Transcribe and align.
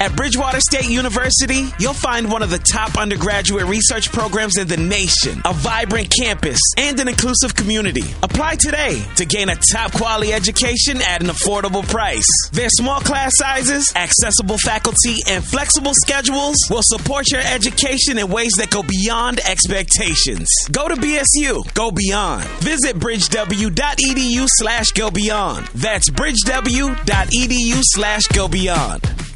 At 0.00 0.14
Bridgewater 0.14 0.60
State 0.60 0.88
University, 0.88 1.72
you'll 1.80 1.92
find 1.92 2.30
one 2.30 2.44
of 2.44 2.50
the 2.50 2.58
top 2.58 2.96
undergraduate 2.96 3.66
research 3.66 4.12
programs 4.12 4.56
in 4.56 4.68
the 4.68 4.76
nation, 4.76 5.42
a 5.44 5.52
vibrant 5.52 6.08
campus, 6.16 6.60
and 6.76 7.00
an 7.00 7.08
inclusive 7.08 7.56
community. 7.56 8.04
Apply 8.22 8.54
today 8.54 9.02
to 9.16 9.24
gain 9.24 9.48
a 9.48 9.56
top 9.56 9.90
quality 9.92 10.32
education 10.32 11.02
at 11.02 11.20
an 11.20 11.28
affordable 11.30 11.82
price. 11.88 12.28
Their 12.52 12.68
small 12.68 13.00
class 13.00 13.32
sizes, 13.34 13.92
accessible 13.96 14.58
faculty, 14.58 15.16
and 15.28 15.44
flexible 15.44 15.94
schedules 15.94 16.56
will 16.70 16.82
support 16.84 17.32
your 17.32 17.42
education 17.42 18.18
in 18.18 18.30
ways 18.30 18.52
that 18.58 18.70
go 18.70 18.84
beyond 18.84 19.40
expectations. 19.40 20.48
Go 20.70 20.86
to 20.86 20.94
BSU, 20.94 21.74
go 21.74 21.90
beyond. 21.90 22.44
Visit 22.60 23.00
bridgew.edu 23.00 24.46
slash 24.46 24.92
go 24.92 25.10
beyond. 25.10 25.66
That's 25.74 26.08
bridgew.edu 26.10 27.80
slash 27.82 28.28
go 28.28 28.46
beyond. 28.46 29.27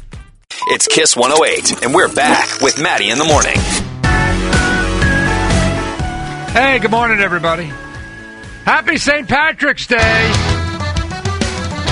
It's 0.73 0.87
Kiss 0.87 1.15
108, 1.15 1.83
and 1.83 1.93
we're 1.93 2.11
back 2.15 2.59
with 2.59 2.81
Maddie 2.81 3.11
in 3.11 3.19
the 3.19 3.25
morning. 3.25 3.53
Hey, 6.49 6.79
good 6.79 6.89
morning, 6.89 7.19
everybody. 7.19 7.71
Happy 8.65 8.97
St. 8.97 9.29
Patrick's 9.29 9.85
Day. 9.85 9.97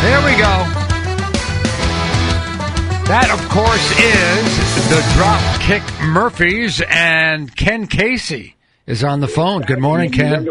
Here 0.02 0.18
we 0.26 0.32
go. 0.32 0.66
That, 3.06 3.30
of 3.32 3.48
course, 3.50 3.92
is 4.00 4.90
the 4.90 5.02
Dropkick 5.14 6.12
Murphys, 6.12 6.82
and 6.90 7.56
Ken 7.56 7.86
Casey 7.86 8.56
is 8.88 9.04
on 9.04 9.20
the 9.20 9.28
phone. 9.28 9.62
Good 9.62 9.80
morning, 9.80 10.12
Ken. 10.12 10.44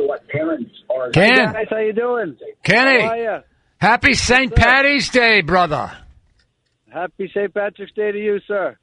Ken. 1.12 1.52
Guys, 1.52 1.66
how 1.68 1.78
you 1.78 1.92
doing? 1.92 2.36
Kenny. 2.62 3.00
How? 3.00 3.42
Happy 3.78 4.14
St. 4.14 4.54
Patty's 4.54 5.08
Day, 5.08 5.40
brother. 5.40 5.90
Happy 6.92 7.30
St. 7.34 7.52
Patrick's 7.54 7.92
Day 7.92 8.12
to 8.12 8.18
you, 8.18 8.40
sir. 8.46 8.76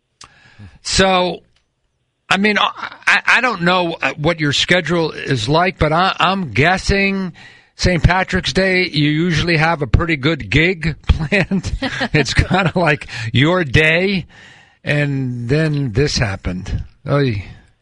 So, 0.82 1.44
I 2.30 2.38
mean, 2.38 2.58
I, 2.58 3.22
I 3.26 3.42
don't 3.42 3.64
know 3.64 3.94
uh, 3.94 4.14
what 4.16 4.40
your 4.40 4.54
schedule 4.54 5.12
is 5.12 5.48
like, 5.48 5.78
but 5.78 5.92
I, 5.92 6.16
I'm 6.20 6.52
guessing 6.52 7.34
St. 7.76 8.02
Patrick's 8.02 8.54
Day, 8.54 8.88
you 8.88 9.10
usually 9.10 9.58
have 9.58 9.82
a 9.82 9.88
pretty 9.88 10.16
good 10.16 10.50
gig 10.50 10.96
planned. 11.08 11.72
it's 12.14 12.34
kind 12.34 12.68
of 12.68 12.76
like 12.76 13.08
your 13.34 13.64
day, 13.64 14.26
and 14.84 15.50
then 15.50 15.92
this 15.92 16.18
happened. 16.18 16.86
Oh, 17.06 17.24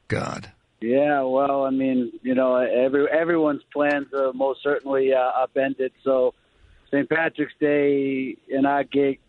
God. 0.08 0.52
Yeah, 0.82 1.22
well, 1.22 1.64
I 1.64 1.70
mean, 1.70 2.12
you 2.22 2.36
know, 2.36 2.56
every 2.58 3.08
everyone's 3.10 3.64
plans 3.74 4.08
are 4.14 4.34
most 4.34 4.62
certainly 4.62 5.14
uh, 5.14 5.44
upended. 5.44 5.94
So, 6.04 6.34
St. 6.92 7.10
Patrick's 7.10 7.54
Day 7.60 8.36
in 8.48 8.66
our 8.66 8.84
gig 8.84 9.20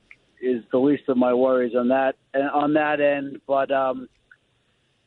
is 0.41 0.63
the 0.71 0.79
least 0.79 1.05
of 1.09 1.17
my 1.17 1.35
worries 1.35 1.75
on 1.75 1.89
that 1.89 2.17
on 2.35 2.75
that 2.75 3.01
end. 3.01 3.41
But 3.47 3.71
um, 3.71 4.09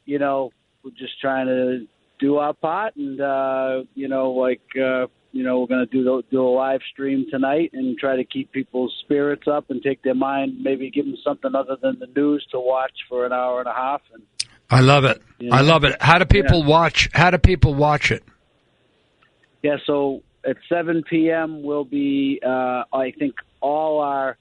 you 0.06 0.20
know, 0.20 0.52
we're 0.84 0.92
just 0.92 1.20
trying 1.22 1.48
to 1.48 1.88
do 2.20 2.38
our 2.38 2.54
part, 2.54 2.96
and 2.96 3.20
uh, 3.20 3.84
you 3.96 4.08
know, 4.08 4.32
like 4.32 4.62
uh, 4.76 5.08
you 5.32 5.44
know, 5.44 5.60
we're 5.60 5.68
going 5.68 5.86
to 5.86 5.92
do 5.92 6.04
the, 6.04 6.24
do 6.32 6.42
a 6.42 6.50
live 6.50 6.82
stream 6.92 7.26
tonight 7.30 7.72
and 7.74 7.98
try 7.98 8.16
to 8.16 8.24
keep 8.24 8.52
people's 8.52 8.96
spirits 9.04 9.48
up 9.48 9.70
and 9.70 9.82
take 9.82 10.02
their 10.02 10.16
mind, 10.16 10.62
maybe 10.62 10.90
give 10.90 11.06
them 11.06 11.18
something 11.24 11.54
other 11.54 11.78
than 11.82 12.00
the 12.00 12.08
news 12.20 12.46
to 12.52 12.60
watch 12.60 12.94
for 13.08 13.26
an 13.26 13.32
hour 13.32 13.60
and 13.60 13.68
a 13.68 13.74
half. 13.74 14.02
And 14.14 14.24
I 14.70 14.82
love 14.82 15.06
it. 15.06 15.22
Yeah. 15.40 15.56
I 15.56 15.62
love 15.62 15.84
it. 15.84 16.02
How 16.02 16.18
do 16.18 16.26
people 16.26 16.62
Yeah. 16.62 16.68
watch? 16.68 17.10
How 17.14 17.30
do 17.30 17.38
people 17.38 17.76
watch 17.76 18.12
it? 18.12 18.24
Yeah, 19.62 19.78
so 19.86 20.24
at 20.46 20.58
7 20.68 21.04
p.m. 21.10 21.64
will 21.64 21.86
be, 21.86 22.40
uh, 22.46 22.84
I 22.94 23.12
think, 23.18 23.36
all 23.62 24.00
our 24.00 24.38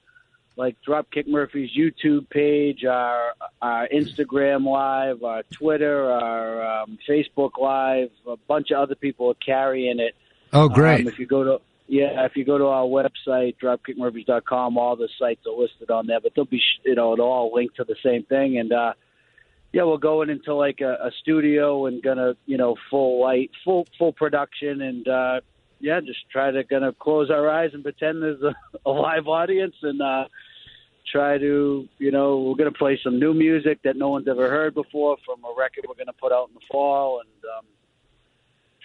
like 0.59 0.75
Dropkick 0.85 1.25
Murphy's 1.25 1.69
YouTube 1.75 2.29
page, 2.29 2.83
our 2.83 3.31
our 3.61 3.87
Instagram 3.87 4.65
live, 4.65 5.23
our 5.23 5.43
Twitter, 5.43 6.11
our 6.11 6.81
um, 6.81 6.99
Facebook 7.09 7.51
live. 7.57 8.09
A 8.27 8.35
bunch 8.35 8.71
of 8.71 8.77
other 8.77 8.95
people 8.95 9.29
are 9.29 9.45
carrying 9.45 9.99
it. 9.99 10.15
Oh, 10.51 10.67
great. 10.67 11.01
Um, 11.01 11.07
if 11.07 11.17
you 11.17 11.25
go 11.25 11.43
to 11.45 11.61
yeah, 11.87 12.25
if 12.25 12.35
you 12.35 12.43
go 12.43 12.57
to 12.57 12.65
our 12.65 12.83
website 12.83 13.55
dropkickmurphys.com, 13.63 14.77
all 14.77 14.97
the 14.97 15.07
sites 15.17 15.45
are 15.47 15.57
listed 15.57 15.89
on 15.89 16.07
there. 16.07 16.19
But 16.19 16.33
they'll 16.35 16.43
be 16.43 16.61
you 16.83 16.93
know 16.93 17.13
it'll 17.13 17.31
all 17.31 17.53
link 17.55 17.73
to 17.75 17.85
the 17.85 17.95
same 18.03 18.23
thing. 18.23 18.59
And 18.59 18.73
uh, 18.73 18.93
yeah, 19.71 19.85
we're 19.85 19.97
going 19.97 20.29
into 20.29 20.53
like 20.55 20.81
a, 20.81 20.91
a 21.05 21.11
studio 21.21 21.85
and 21.85 22.03
gonna 22.03 22.33
you 22.45 22.57
know 22.57 22.75
full 22.91 23.21
light, 23.21 23.51
full 23.63 23.87
full 23.97 24.11
production, 24.11 24.81
and 24.81 25.07
uh, 25.07 25.39
yeah, 25.79 26.01
just 26.01 26.29
try 26.29 26.51
to 26.51 26.65
gonna 26.65 26.91
close 26.91 27.29
our 27.31 27.49
eyes 27.49 27.71
and 27.73 27.81
pretend 27.81 28.21
there's 28.21 28.43
a, 28.43 28.53
a 28.85 28.91
live 28.91 29.27
audience 29.27 29.75
and. 29.83 30.01
uh 30.01 30.25
Try 31.11 31.37
to, 31.39 31.87
you 31.97 32.11
know, 32.11 32.37
we're 32.37 32.55
going 32.55 32.71
to 32.71 32.77
play 32.77 32.99
some 33.03 33.19
new 33.19 33.33
music 33.33 33.79
that 33.83 33.95
no 33.95 34.09
one's 34.09 34.27
ever 34.27 34.49
heard 34.49 34.75
before 34.75 35.17
from 35.25 35.43
a 35.43 35.59
record 35.59 35.85
we're 35.87 35.95
going 35.95 36.07
to 36.07 36.13
put 36.13 36.31
out 36.31 36.49
in 36.49 36.53
the 36.53 36.61
fall, 36.71 37.21
and 37.21 37.29
um, 37.57 37.65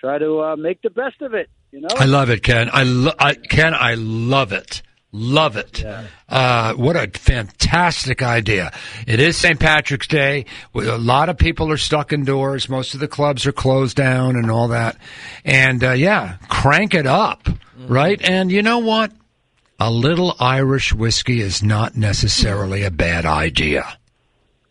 try 0.01 0.17
to 0.19 0.41
uh, 0.43 0.57
make 0.57 0.81
the 0.83 0.91
best 0.91 1.21
of 1.21 1.35
it. 1.35 1.51
You 1.71 1.83
know, 1.83 1.89
I 1.99 2.07
love 2.07 2.31
it, 2.31 2.43
Ken. 2.43 2.71
I, 2.73 2.85
lo- 2.85 3.13
I 3.19 3.35
Ken, 3.35 3.75
I 3.75 3.95
love 3.95 4.53
it. 4.53 4.81
Love 5.17 5.57
it. 5.57 5.85
Uh, 6.29 6.75
what 6.75 6.97
a 6.97 7.09
fantastic 7.17 8.21
idea. 8.21 8.73
It 9.07 9.21
is 9.21 9.37
St. 9.37 9.61
Patrick's 9.61 10.09
Day. 10.09 10.47
A 10.75 10.99
lot 10.99 11.29
of 11.29 11.39
people 11.39 11.71
are 11.71 11.77
stuck 11.77 12.13
indoors. 12.13 12.69
Most 12.69 12.95
of 12.95 13.01
the 13.01 13.07
clubs 13.07 13.47
are 13.47 13.53
closed 13.53 13.97
down 13.97 14.35
and 14.35 14.51
all 14.51 14.69
that. 14.69 14.97
And, 15.45 15.85
uh, 15.85 15.93
yeah, 15.93 16.39
crank 16.49 16.95
it 16.95 17.07
up, 17.07 17.47
right? 17.87 18.21
And 18.23 18.51
you 18.51 18.63
know 18.63 18.79
what? 18.81 19.13
A 19.81 19.91
little 19.91 20.35
Irish 20.39 20.93
whiskey 20.95 21.41
is 21.41 21.63
not 21.63 21.97
necessarily 21.97 22.85
a 22.85 22.91
bad 22.91 23.27
idea. 23.27 23.99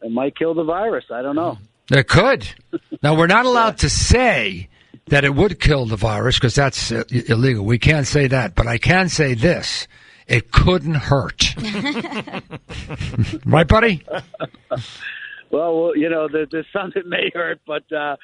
it 0.02 0.12
might 0.12 0.38
kill 0.38 0.54
the 0.54 0.64
virus. 0.64 1.06
I 1.12 1.22
don't 1.22 1.36
know. 1.36 1.58
It 1.92 2.08
could. 2.08 2.48
Now, 3.04 3.16
we're 3.18 3.28
not 3.28 3.46
allowed 3.46 3.80
to 3.80 3.90
say 3.90 4.70
that 5.08 5.26
it 5.26 5.36
would 5.36 5.60
kill 5.60 5.86
the 5.86 5.98
virus 5.98 6.38
because 6.40 6.56
that's 6.56 6.90
uh, 6.90 7.04
illegal. 7.10 7.66
We 7.66 7.78
can't 7.78 8.08
say 8.08 8.28
that. 8.28 8.56
But 8.56 8.66
I 8.66 8.78
can 8.78 9.10
say 9.10 9.34
this 9.34 9.90
it 10.26 10.52
couldn't 10.54 10.96
hurt. 10.96 11.54
right, 13.46 13.68
buddy? 13.68 14.06
Well, 15.52 15.80
well 15.84 15.98
you 15.98 16.10
know, 16.10 16.28
there, 16.28 16.48
there's 16.52 16.66
some 16.74 16.92
that 16.96 17.06
may 17.06 17.30
hurt, 17.32 17.60
but 17.68 17.84
uh, 17.92 18.16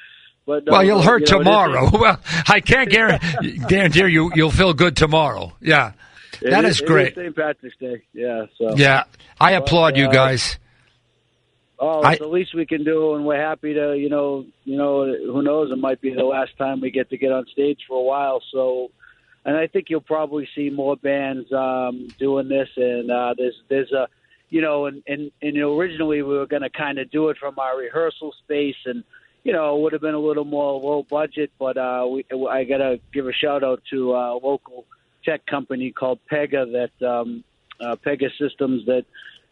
but 0.46 0.64
no, 0.64 0.72
Well, 0.72 0.84
you'll 0.84 1.02
hurt 1.02 1.30
you 1.30 1.36
know, 1.36 1.44
tomorrow. 1.44 1.88
Well, 1.92 2.18
I 2.48 2.58
can't 2.60 2.90
guarantee, 2.90 3.58
guarantee 3.68 4.06
you 4.08 4.32
you'll 4.34 4.50
feel 4.50 4.74
good 4.74 4.96
tomorrow. 4.96 5.52
Yeah. 5.60 5.92
That 6.42 6.64
is 6.64 6.80
it 6.80 6.86
great. 6.86 7.14
St. 7.14 7.34
Patrick's 7.36 7.76
Day. 7.78 8.02
Yeah. 8.12 8.46
So 8.58 8.74
Yeah. 8.76 9.04
I 9.40 9.52
applaud 9.52 9.96
you 9.96 10.06
uh, 10.08 10.12
guys. 10.12 10.58
Oh, 11.78 12.02
I- 12.02 12.12
it's 12.12 12.20
the 12.20 12.26
least 12.28 12.54
we 12.54 12.66
can 12.66 12.84
do, 12.84 13.14
and 13.14 13.24
we're 13.24 13.40
happy 13.40 13.72
to, 13.74 13.96
you 13.96 14.08
know, 14.10 14.44
you 14.64 14.76
know, 14.76 15.06
who 15.06 15.42
knows? 15.42 15.70
It 15.72 15.78
might 15.78 16.00
be 16.00 16.12
the 16.14 16.24
last 16.24 16.56
time 16.58 16.80
we 16.80 16.90
get 16.90 17.08
to 17.10 17.16
get 17.16 17.32
on 17.32 17.46
stage 17.46 17.80
for 17.88 17.98
a 17.98 18.02
while. 18.02 18.42
So, 18.52 18.90
and 19.46 19.56
I 19.56 19.66
think 19.66 19.86
you'll 19.88 20.02
probably 20.02 20.46
see 20.54 20.68
more 20.68 20.96
bands 20.96 21.50
um, 21.52 22.08
doing 22.18 22.48
this. 22.48 22.68
And 22.76 23.10
uh, 23.10 23.34
there's 23.36 23.54
there's 23.70 23.92
a, 23.92 24.08
you 24.50 24.60
know, 24.60 24.86
and 24.86 25.02
and, 25.06 25.30
and 25.40 25.56
originally 25.56 26.20
we 26.22 26.36
were 26.36 26.46
going 26.46 26.62
to 26.62 26.70
kind 26.70 26.98
of 26.98 27.10
do 27.10 27.30
it 27.30 27.38
from 27.38 27.58
our 27.58 27.78
rehearsal 27.78 28.34
space, 28.44 28.76
and 28.84 29.02
you 29.42 29.54
know, 29.54 29.74
it 29.74 29.80
would 29.80 29.92
have 29.94 30.02
been 30.02 30.14
a 30.14 30.18
little 30.20 30.44
more 30.44 30.78
low 30.78 31.02
budget. 31.08 31.50
But 31.58 31.78
uh, 31.78 32.06
we, 32.10 32.26
I 32.46 32.64
got 32.64 32.78
to 32.78 33.00
give 33.10 33.26
a 33.26 33.32
shout 33.32 33.64
out 33.64 33.82
to 33.90 34.12
a 34.12 34.34
local 34.34 34.84
tech 35.24 35.46
company 35.46 35.90
called 35.90 36.18
Pega 36.30 36.70
that 36.72 37.06
um, 37.06 37.44
uh, 37.80 37.96
Pegasystems 38.04 38.86
that 38.86 39.04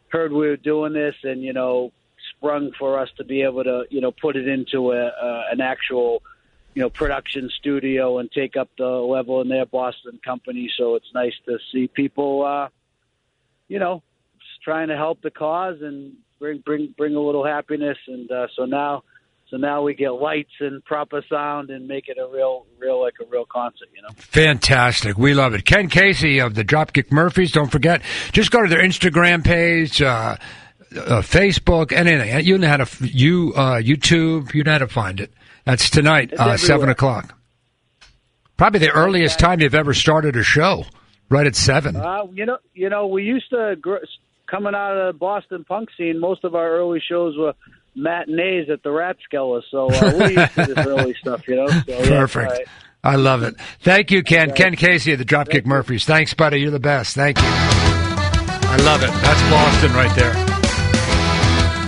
heard 0.08 0.32
we 0.32 0.48
were 0.48 0.56
doing 0.56 0.92
this, 0.92 1.14
and 1.22 1.42
you 1.42 1.52
know 1.52 1.92
sprung 2.30 2.70
for 2.78 2.98
us 2.98 3.08
to 3.16 3.24
be 3.24 3.42
able 3.42 3.64
to, 3.64 3.84
you 3.90 4.00
know, 4.00 4.12
put 4.12 4.36
it 4.36 4.46
into 4.46 4.92
a, 4.92 5.06
uh, 5.06 5.42
an 5.50 5.60
actual, 5.60 6.22
you 6.74 6.82
know, 6.82 6.90
production 6.90 7.50
studio 7.58 8.18
and 8.18 8.30
take 8.30 8.56
up 8.56 8.68
the 8.78 8.86
level 8.86 9.40
in 9.40 9.48
their 9.48 9.66
Boston 9.66 10.18
company. 10.24 10.70
So 10.76 10.94
it's 10.94 11.12
nice 11.14 11.34
to 11.46 11.58
see 11.72 11.88
people, 11.88 12.44
uh, 12.44 12.68
you 13.68 13.78
know, 13.78 14.02
trying 14.62 14.88
to 14.88 14.96
help 14.96 15.22
the 15.22 15.30
cause 15.30 15.78
and 15.80 16.14
bring 16.38 16.58
bring 16.58 16.94
bring 16.96 17.14
a 17.14 17.20
little 17.20 17.44
happiness. 17.44 17.98
And 18.06 18.30
uh, 18.30 18.48
so 18.54 18.64
now, 18.64 19.02
so 19.50 19.56
now 19.56 19.82
we 19.82 19.94
get 19.94 20.10
lights 20.10 20.52
and 20.60 20.84
proper 20.84 21.22
sound 21.28 21.70
and 21.70 21.88
make 21.88 22.08
it 22.08 22.18
a 22.18 22.28
real, 22.28 22.66
real 22.78 23.00
like 23.00 23.14
a 23.20 23.24
real 23.30 23.46
concert. 23.46 23.88
You 23.94 24.02
know. 24.02 24.08
Fantastic. 24.16 25.16
We 25.16 25.32
love 25.34 25.54
it. 25.54 25.64
Ken 25.64 25.88
Casey 25.88 26.38
of 26.38 26.54
the 26.54 26.64
Dropkick 26.64 27.10
Murphys. 27.10 27.52
Don't 27.52 27.70
forget, 27.70 28.02
just 28.32 28.50
go 28.50 28.62
to 28.62 28.68
their 28.68 28.82
Instagram 28.82 29.42
page, 29.42 30.02
uh, 30.02 30.36
uh, 30.92 31.22
Facebook, 31.22 31.92
anything. 31.92 32.44
You 32.44 32.58
know 32.58 32.68
how 32.68 32.78
to, 32.78 33.06
you, 33.06 33.52
uh, 33.56 33.76
YouTube, 33.76 34.52
you 34.52 34.64
know 34.64 34.72
how 34.72 34.78
to 34.78 34.88
find 34.88 35.20
it. 35.20 35.32
That's 35.64 35.90
tonight, 35.90 36.32
uh, 36.38 36.56
7 36.56 36.88
o'clock. 36.88 37.34
Probably 38.56 38.80
the 38.80 38.90
earliest 38.90 39.38
time 39.38 39.60
you've 39.60 39.74
ever 39.74 39.94
started 39.94 40.34
a 40.36 40.42
show, 40.42 40.84
right 41.28 41.46
at 41.46 41.54
7. 41.54 41.94
Uh, 41.96 42.24
you 42.32 42.46
know, 42.46 42.58
you 42.74 42.88
know, 42.88 43.06
we 43.06 43.22
used 43.22 43.50
to 43.50 43.76
gr- 43.80 43.96
coming 44.50 44.74
out 44.74 44.96
of 44.96 45.14
the 45.14 45.18
Boston 45.18 45.64
punk 45.64 45.90
scene. 45.96 46.18
Most 46.18 46.44
of 46.44 46.54
our 46.54 46.70
early 46.70 47.00
shows 47.06 47.36
were 47.36 47.54
matinees 47.94 48.68
at 48.70 48.82
the 48.82 48.90
Rathskeller, 48.90 49.62
so 49.70 49.86
uh, 49.90 50.12
we're 50.18 50.30
used 50.30 50.54
to 50.54 50.66
this 50.66 50.86
early 50.86 51.14
stuff. 51.20 51.46
You 51.48 51.56
know, 51.56 51.66
so, 51.68 51.82
yeah, 51.86 52.06
Perfect. 52.06 52.68
I 53.04 53.16
love 53.16 53.42
it. 53.42 53.54
Thank 53.80 54.10
you, 54.10 54.22
Ken. 54.22 54.52
Ken 54.52 54.74
Casey 54.74 55.12
of 55.12 55.18
the 55.18 55.24
Dropkick 55.24 55.64
Murphys. 55.64 56.04
Thanks, 56.04 56.34
buddy. 56.34 56.60
You're 56.60 56.70
the 56.70 56.80
best. 56.80 57.14
Thank 57.14 57.38
you. 57.38 57.44
I 57.46 58.76
love 58.84 59.02
it. 59.02 59.10
That's 59.22 59.50
Boston 59.50 59.92
right 59.94 60.14
there. 60.16 60.57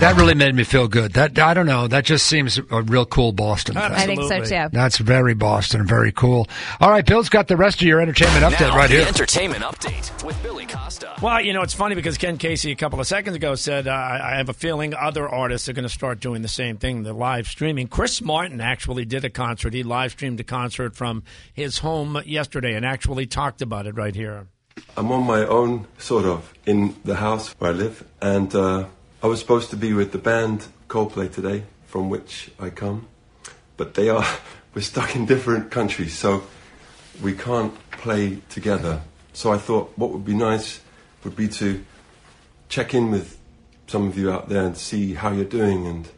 That 0.01 0.17
really 0.17 0.33
made 0.33 0.55
me 0.55 0.63
feel 0.63 0.87
good. 0.87 1.13
That 1.13 1.37
I 1.37 1.53
don't 1.53 1.67
know. 1.67 1.87
That 1.87 2.05
just 2.05 2.25
seems 2.25 2.57
a 2.57 2.81
real 2.81 3.05
cool 3.05 3.33
Boston 3.33 3.75
thing. 3.75 3.83
I 3.83 4.07
think 4.07 4.19
so 4.23 4.43
too. 4.43 4.69
That's 4.71 4.97
very 4.97 5.35
Boston, 5.35 5.85
very 5.85 6.11
cool. 6.11 6.47
All 6.79 6.89
right, 6.89 7.05
Bill's 7.05 7.29
got 7.29 7.47
the 7.47 7.55
rest 7.55 7.81
of 7.81 7.87
your 7.87 8.01
entertainment 8.01 8.43
update 8.43 8.69
Now, 8.69 8.75
right 8.75 8.89
the 8.89 8.95
here. 8.95 9.07
entertainment 9.07 9.61
update 9.61 10.23
with 10.23 10.41
Billy 10.41 10.65
Costa. 10.65 11.13
Well, 11.21 11.39
you 11.39 11.53
know, 11.53 11.61
it's 11.61 11.75
funny 11.75 11.93
because 11.93 12.17
Ken 12.17 12.39
Casey 12.39 12.71
a 12.71 12.75
couple 12.75 12.99
of 12.99 13.05
seconds 13.05 13.35
ago 13.35 13.53
said, 13.53 13.87
uh, 13.87 13.91
I 13.91 14.31
I 14.33 14.37
have 14.37 14.49
a 14.49 14.53
feeling 14.53 14.95
other 14.95 15.29
artists 15.29 15.69
are 15.69 15.73
going 15.73 15.83
to 15.83 15.89
start 15.89 16.19
doing 16.19 16.41
the 16.41 16.47
same 16.47 16.77
thing, 16.77 17.03
the 17.03 17.13
live 17.13 17.45
streaming. 17.45 17.87
Chris 17.87 18.23
Martin 18.23 18.59
actually 18.59 19.05
did 19.05 19.23
a 19.23 19.29
concert. 19.29 19.71
He 19.71 19.83
live 19.83 20.13
streamed 20.13 20.39
a 20.39 20.43
concert 20.43 20.95
from 20.95 21.21
his 21.53 21.77
home 21.77 22.19
yesterday 22.25 22.73
and 22.73 22.83
actually 22.87 23.27
talked 23.27 23.61
about 23.61 23.85
it 23.85 23.93
right 23.95 24.15
here. 24.15 24.47
I'm 24.97 25.11
on 25.11 25.27
my 25.27 25.45
own, 25.45 25.85
sort 25.99 26.25
of, 26.25 26.51
in 26.65 26.95
the 27.05 27.17
house 27.17 27.49
where 27.59 27.69
I 27.69 27.73
live, 27.75 28.03
and 28.19 28.55
uh, 28.55 28.85
I 29.23 29.27
was 29.27 29.39
supposed 29.39 29.69
to 29.69 29.75
be 29.75 29.93
with 29.93 30.11
the 30.11 30.17
band 30.17 30.65
Coldplay 30.87 31.31
today, 31.31 31.63
from 31.85 32.09
which 32.09 32.49
I 32.59 32.71
come, 32.71 33.07
but 33.77 33.93
they 33.93 34.09
are 34.09 34.25
we're 34.73 34.81
stuck 34.81 35.15
in 35.15 35.27
different 35.27 35.69
countries, 35.69 36.17
so 36.17 36.43
we 37.21 37.33
can't 37.33 37.73
play 37.91 38.39
together. 38.49 39.01
So 39.33 39.51
I 39.51 39.59
thought 39.59 39.93
what 39.95 40.09
would 40.09 40.25
be 40.25 40.33
nice 40.33 40.81
would 41.23 41.35
be 41.35 41.47
to 41.49 41.85
check 42.67 42.95
in 42.95 43.11
with 43.11 43.37
some 43.85 44.07
of 44.07 44.17
you 44.17 44.31
out 44.31 44.49
there 44.49 44.65
and 44.65 44.75
see 44.75 45.13
how 45.13 45.31
you're 45.31 45.45
doing 45.45 45.85
and 45.85 46.09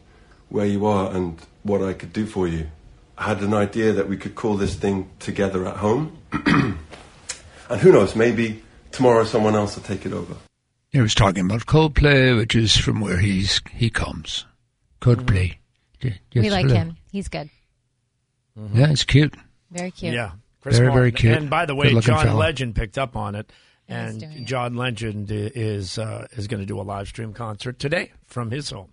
where 0.48 0.66
you 0.66 0.86
are 0.86 1.14
and 1.14 1.38
what 1.62 1.82
I 1.82 1.92
could 1.92 2.12
do 2.12 2.24
for 2.24 2.48
you. 2.48 2.68
I 3.18 3.24
had 3.24 3.42
an 3.42 3.52
idea 3.52 3.92
that 3.92 4.08
we 4.08 4.16
could 4.16 4.34
call 4.34 4.56
this 4.56 4.76
thing 4.76 5.10
Together 5.18 5.66
at 5.66 5.76
Home. 5.76 6.16
And 7.66 7.80
who 7.80 7.92
knows, 7.92 8.14
maybe 8.14 8.62
tomorrow 8.92 9.24
someone 9.24 9.54
else 9.54 9.76
will 9.76 9.84
take 9.84 10.04
it 10.04 10.12
over. 10.12 10.36
He 10.94 11.00
was 11.00 11.12
talking 11.12 11.46
about 11.46 11.66
Coldplay, 11.66 12.36
which 12.36 12.54
is 12.54 12.76
from 12.76 13.00
where 13.00 13.18
he's 13.18 13.60
he 13.68 13.90
comes. 13.90 14.46
Coldplay. 15.00 15.56
Y- 16.04 16.20
yes, 16.30 16.42
we 16.44 16.50
like 16.50 16.66
hello. 16.66 16.76
him. 16.76 16.96
He's 17.10 17.26
good. 17.26 17.50
Yeah, 18.72 18.86
he's 18.86 19.02
cute. 19.02 19.34
Very 19.72 19.90
cute. 19.90 20.14
Yeah. 20.14 20.30
Chris 20.60 20.78
Very, 20.78 20.92
very 20.92 21.10
cute. 21.10 21.36
And 21.36 21.50
by 21.50 21.66
the 21.66 21.74
way, 21.74 21.92
John 21.98 22.24
fella. 22.24 22.38
Legend 22.38 22.76
picked 22.76 22.96
up 22.96 23.16
on 23.16 23.34
it. 23.34 23.52
And. 23.88 24.46
John 24.46 24.76
Legend 24.76 25.32
is 25.32 25.98
uh, 25.98 26.28
is 26.36 26.46
going 26.46 26.60
to 26.60 26.66
do 26.66 26.80
a 26.80 26.82
live 26.82 27.08
stream 27.08 27.32
concert 27.32 27.80
today 27.80 28.12
from 28.26 28.52
his 28.52 28.70
home. 28.70 28.92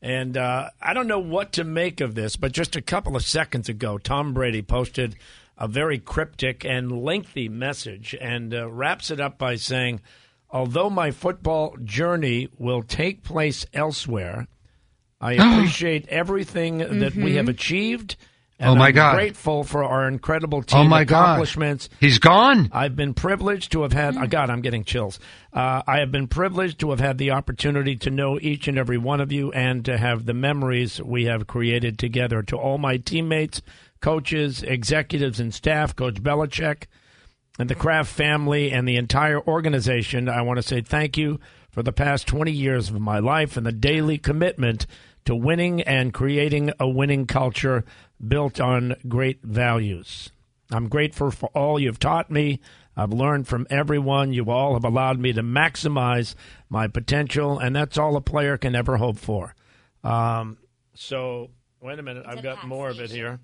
And 0.00 0.38
uh, 0.38 0.70
I 0.80 0.94
don't 0.94 1.06
know 1.06 1.18
what 1.18 1.52
to 1.52 1.64
make 1.64 2.00
of 2.00 2.14
this, 2.14 2.36
but 2.36 2.52
just 2.52 2.76
a 2.76 2.80
couple 2.80 3.14
of 3.14 3.22
seconds 3.26 3.68
ago, 3.68 3.98
Tom 3.98 4.32
Brady 4.32 4.62
posted 4.62 5.16
a 5.58 5.68
very 5.68 5.98
cryptic 5.98 6.64
and 6.64 7.04
lengthy 7.04 7.50
message 7.50 8.16
and 8.18 8.54
uh, 8.54 8.70
wraps 8.70 9.10
it 9.10 9.20
up 9.20 9.36
by 9.36 9.56
saying, 9.56 10.00
Although 10.50 10.90
my 10.90 11.10
football 11.10 11.76
journey 11.82 12.48
will 12.58 12.82
take 12.82 13.22
place 13.22 13.66
elsewhere, 13.74 14.46
I 15.20 15.32
appreciate 15.34 16.06
everything 16.08 16.78
that 17.00 17.14
we 17.14 17.34
have 17.36 17.48
achieved. 17.48 18.16
And 18.58 18.70
Oh, 18.70 18.74
my 18.74 18.88
I'm 18.88 18.94
God. 18.94 19.14
grateful 19.16 19.64
for 19.64 19.84
our 19.84 20.08
incredible 20.08 20.62
team 20.62 20.78
Oh 20.80 20.84
my 20.84 21.04
God! 21.04 21.24
accomplishments. 21.24 21.90
He's 22.00 22.18
gone. 22.18 22.70
I've 22.72 22.96
been 22.96 23.12
privileged 23.12 23.72
to 23.72 23.82
have 23.82 23.92
had. 23.92 24.16
Oh 24.16 24.26
God, 24.26 24.48
I'm 24.48 24.62
getting 24.62 24.82
chills. 24.82 25.20
Uh, 25.52 25.82
I 25.86 25.98
have 25.98 26.10
been 26.10 26.26
privileged 26.26 26.78
to 26.80 26.88
have 26.88 27.00
had 27.00 27.18
the 27.18 27.32
opportunity 27.32 27.96
to 27.96 28.10
know 28.10 28.38
each 28.40 28.66
and 28.66 28.78
every 28.78 28.96
one 28.96 29.20
of 29.20 29.30
you, 29.30 29.52
and 29.52 29.84
to 29.84 29.98
have 29.98 30.24
the 30.24 30.32
memories 30.32 31.02
we 31.02 31.26
have 31.26 31.46
created 31.46 31.98
together. 31.98 32.42
To 32.44 32.56
all 32.56 32.78
my 32.78 32.96
teammates, 32.96 33.60
coaches, 34.00 34.62
executives, 34.62 35.38
and 35.38 35.52
staff, 35.52 35.94
Coach 35.94 36.22
Belichick, 36.22 36.84
and 37.58 37.70
the 37.70 37.74
Kraft 37.74 38.12
family, 38.12 38.70
and 38.70 38.86
the 38.86 38.96
entire 38.96 39.40
organization, 39.40 40.28
I 40.28 40.42
want 40.42 40.58
to 40.58 40.62
say 40.62 40.80
thank 40.80 41.16
you 41.16 41.40
for 41.70 41.82
the 41.82 41.92
past 41.92 42.26
20 42.26 42.50
years 42.52 42.90
of 42.90 43.00
my 43.00 43.18
life 43.18 43.56
and 43.56 43.66
the 43.66 43.72
daily 43.72 44.18
commitment 44.18 44.86
to 45.24 45.34
winning 45.34 45.82
and 45.82 46.14
creating 46.14 46.72
a 46.78 46.88
winning 46.88 47.26
culture 47.26 47.84
built 48.26 48.60
on 48.60 48.96
great 49.08 49.42
values. 49.42 50.30
I'm 50.70 50.88
grateful 50.88 51.30
for 51.30 51.48
all 51.54 51.78
you've 51.78 51.98
taught 51.98 52.30
me. 52.30 52.60
I've 52.96 53.12
learned 53.12 53.46
from 53.46 53.66
everyone. 53.68 54.32
You 54.32 54.50
all 54.50 54.74
have 54.74 54.84
allowed 54.84 55.18
me 55.18 55.32
to 55.34 55.42
maximize 55.42 56.34
my 56.70 56.88
potential, 56.88 57.58
and 57.58 57.76
that's 57.76 57.98
all 57.98 58.16
a 58.16 58.22
player 58.22 58.56
can 58.56 58.74
ever 58.74 58.96
hope 58.96 59.18
for. 59.18 59.54
Um, 60.02 60.56
so, 60.94 61.50
wait 61.80 61.98
a 61.98 62.02
minute. 62.02 62.24
I've 62.26 62.42
got 62.42 62.66
more 62.66 62.88
of 62.88 63.00
it 63.00 63.10
here. 63.10 63.38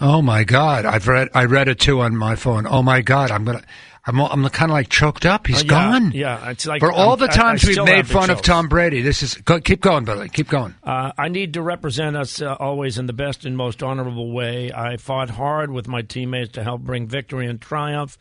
Oh 0.00 0.22
my 0.22 0.44
God! 0.44 0.84
I've 0.84 1.08
read 1.08 1.28
I 1.34 1.44
read 1.44 1.68
it 1.68 1.78
too 1.80 2.00
on 2.00 2.16
my 2.16 2.36
phone. 2.36 2.66
Oh 2.66 2.82
my 2.82 3.00
God! 3.02 3.30
I'm 3.30 3.44
gonna. 3.44 3.62
I'm 4.06 4.18
I'm 4.20 4.48
kind 4.48 4.70
of 4.70 4.74
like 4.74 4.88
choked 4.88 5.26
up. 5.26 5.46
He's 5.46 5.58
Uh, 5.60 5.64
yeah, 5.64 5.68
gone. 5.70 6.12
yeah, 6.12 6.50
it's 6.50 6.66
like 6.66 6.80
for 6.80 6.90
all 6.92 7.10
I'm- 7.10 7.18
the 7.18 7.26
I- 7.26 7.28
I 7.28 7.36
times 7.36 7.64
we've 7.64 7.84
made 7.84 8.06
fun 8.06 8.30
of. 8.30 8.40
Tom 8.40 8.68
Brady. 8.68 9.02
This 9.02 9.22
is 9.22 9.34
go, 9.34 9.60
keep 9.60 9.80
going, 9.80 10.04
Billy. 10.04 10.28
Keep 10.28 10.48
going. 10.48 10.74
Uh, 10.82 11.12
I 11.18 11.28
need 11.28 11.54
to 11.54 11.62
represent 11.62 12.16
us 12.16 12.40
uh, 12.40 12.54
always 12.58 12.96
in 12.96 13.06
the 13.06 13.12
best 13.12 13.44
and 13.44 13.56
most 13.56 13.82
honorable 13.82 14.32
way. 14.32 14.72
I 14.72 14.96
fought 14.96 15.30
hard 15.30 15.70
with 15.72 15.88
my 15.88 16.02
teammates 16.02 16.52
to 16.52 16.62
help 16.64 16.80
bring 16.82 17.06
victory 17.06 17.46
and 17.46 17.60
triumph. 17.60 18.16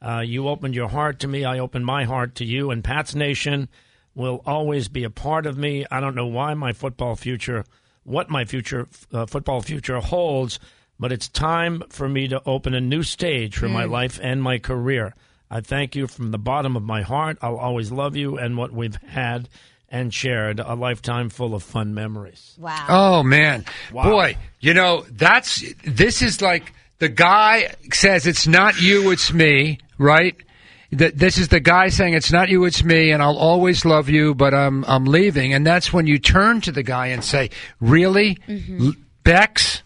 Uh, 0.00 0.20
you 0.20 0.48
opened 0.48 0.74
your 0.74 0.88
heart 0.88 1.20
to 1.20 1.28
me. 1.28 1.44
I 1.44 1.58
opened 1.58 1.84
my 1.86 2.04
heart 2.04 2.34
to 2.36 2.44
you. 2.44 2.70
And 2.70 2.82
Pat's 2.82 3.14
Nation 3.14 3.68
will 4.14 4.42
always 4.46 4.88
be 4.88 5.04
a 5.04 5.10
part 5.10 5.46
of 5.46 5.56
me. 5.58 5.84
I 5.90 6.00
don't 6.00 6.14
know 6.16 6.26
why 6.26 6.54
my 6.54 6.72
football 6.72 7.14
future, 7.16 7.64
what 8.02 8.28
my 8.30 8.44
future 8.44 8.88
uh, 9.12 9.26
football 9.26 9.60
future 9.60 10.00
holds, 10.00 10.58
but 10.98 11.12
it's 11.12 11.28
time 11.28 11.82
for 11.88 12.08
me 12.08 12.28
to 12.28 12.42
open 12.46 12.74
a 12.74 12.80
new 12.80 13.02
stage 13.02 13.56
for 13.56 13.68
my 13.68 13.84
mm. 13.84 13.90
life 13.90 14.18
and 14.22 14.42
my 14.42 14.58
career. 14.58 15.14
I 15.50 15.60
thank 15.60 15.96
you 15.96 16.06
from 16.06 16.30
the 16.30 16.38
bottom 16.38 16.76
of 16.76 16.82
my 16.82 17.02
heart. 17.02 17.38
I'll 17.40 17.56
always 17.56 17.90
love 17.90 18.16
you 18.16 18.36
and 18.36 18.56
what 18.56 18.72
we've 18.72 18.96
had 18.96 19.48
and 19.88 20.12
shared 20.12 20.60
a 20.60 20.74
lifetime 20.74 21.30
full 21.30 21.54
of 21.54 21.62
fun 21.62 21.94
memories. 21.94 22.54
Wow. 22.58 22.86
Oh 22.88 23.22
man, 23.22 23.64
Wow. 23.92 24.02
boy, 24.04 24.36
you 24.60 24.74
know 24.74 25.04
that's 25.10 25.64
this 25.84 26.20
is 26.20 26.42
like 26.42 26.72
the 26.98 27.08
guy 27.08 27.74
says 27.92 28.26
it's 28.26 28.46
not 28.46 28.80
you, 28.80 29.10
it's 29.10 29.32
me, 29.32 29.78
right? 29.96 30.36
That 30.90 31.18
this 31.18 31.38
is 31.38 31.48
the 31.48 31.60
guy 31.60 31.88
saying 31.88 32.14
it's 32.14 32.32
not 32.32 32.48
you, 32.48 32.64
it's 32.64 32.82
me, 32.82 33.10
and 33.10 33.22
I'll 33.22 33.36
always 33.36 33.84
love 33.84 34.08
you, 34.08 34.34
but 34.34 34.54
I'm 34.54 34.84
I'm 34.84 35.04
leaving, 35.04 35.52
and 35.54 35.66
that's 35.66 35.92
when 35.92 36.06
you 36.06 36.18
turn 36.18 36.60
to 36.62 36.72
the 36.72 36.82
guy 36.82 37.08
and 37.08 37.22
say, 37.22 37.50
"Really, 37.80 38.36
mm-hmm. 38.48 38.86
L- 38.86 38.92
Bex? 39.22 39.82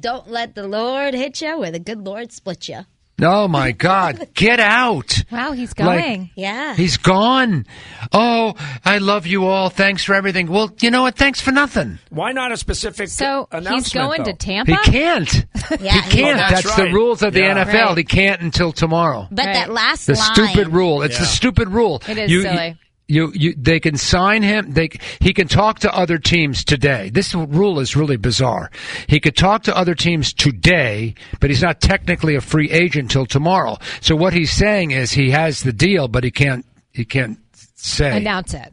Don't 0.00 0.28
let 0.28 0.54
the 0.54 0.66
Lord 0.68 1.14
hit 1.14 1.40
you 1.40 1.58
where 1.58 1.70
the 1.70 1.78
good 1.78 2.04
Lord 2.04 2.32
split 2.32 2.68
you. 2.68 2.80
Oh 3.22 3.48
my 3.48 3.72
God, 3.88 4.28
get 4.34 4.60
out!" 4.60 5.22
Wow, 5.30 5.52
he's 5.52 5.76
Like- 5.78 6.00
going. 6.04 6.30
Yeah. 6.36 6.74
He's 6.74 6.96
gone. 6.96 7.66
Oh, 8.12 8.54
I 8.84 8.96
love 8.98 9.26
you 9.26 9.46
all. 9.46 9.68
Thanks 9.68 10.04
for 10.04 10.14
everything. 10.14 10.46
Well, 10.50 10.70
you 10.80 10.90
know 10.90 11.02
what? 11.02 11.16
Thanks 11.16 11.40
for 11.40 11.50
nothing. 11.52 11.98
Why 12.08 12.32
not 12.32 12.50
a 12.52 12.56
specific 12.56 13.08
so 13.08 13.46
he's 13.68 13.92
going 13.92 14.22
though? 14.24 14.30
to 14.30 14.36
Tampa. 14.36 14.72
He 14.84 14.90
can't. 14.90 15.46
Yeah, 15.80 16.00
he 16.02 16.10
can't. 16.10 16.34
Oh, 16.36 16.40
that's 16.40 16.62
that's 16.64 16.76
the 16.76 16.90
rules 16.92 17.22
of 17.22 17.32
the 17.32 17.40
Yeah. 17.42 17.64
NFL. 17.64 17.88
Right. 17.90 17.98
He 17.98 18.04
can't 18.04 18.40
until 18.42 18.72
tomorrow. 18.72 19.28
But 19.30 19.46
Right. 19.46 19.52
that 19.54 19.70
last 19.70 20.06
The 20.08 20.14
line. 20.14 20.34
stupid 20.34 20.68
rule. 20.72 21.02
It's 21.02 21.16
the 21.18 21.26
stupid 21.26 21.68
rule. 21.68 22.02
It 22.08 22.18
is 22.18 22.28
you, 22.30 22.42
silly. 22.42 22.76
You, 23.10 23.32
you, 23.34 23.54
they 23.56 23.80
can 23.80 23.96
sign 23.96 24.44
him. 24.44 24.70
They, 24.70 24.90
he 25.18 25.32
can 25.32 25.48
talk 25.48 25.80
to 25.80 25.92
other 25.92 26.16
teams 26.16 26.64
today. 26.64 27.10
This 27.10 27.34
rule 27.34 27.80
is 27.80 27.96
really 27.96 28.16
bizarre. 28.16 28.70
He 29.08 29.18
could 29.18 29.36
talk 29.36 29.64
to 29.64 29.76
other 29.76 29.96
teams 29.96 30.32
today, 30.32 31.14
but 31.40 31.50
he's 31.50 31.60
not 31.60 31.80
technically 31.80 32.36
a 32.36 32.40
free 32.40 32.70
agent 32.70 33.10
till 33.10 33.26
tomorrow. 33.26 33.78
So 34.00 34.14
what 34.14 34.32
he's 34.32 34.52
saying 34.52 34.92
is 34.92 35.10
he 35.10 35.30
has 35.30 35.64
the 35.64 35.72
deal, 35.72 36.06
but 36.06 36.22
he 36.22 36.30
can't. 36.30 36.64
He 36.92 37.04
can't 37.04 37.38
say. 37.74 38.16
Announce 38.16 38.54
it. 38.54 38.72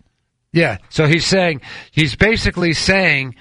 Yeah. 0.54 0.78
So 0.90 1.08
he's 1.08 1.26
saying, 1.26 1.62
he's 1.92 2.16
basically 2.16 2.74
saying, 2.74 3.36